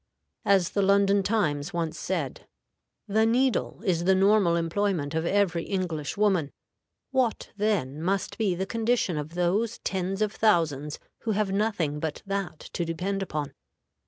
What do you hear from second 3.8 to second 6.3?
is the normal employment of every English